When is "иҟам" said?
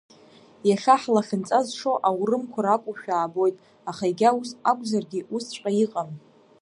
5.83-6.09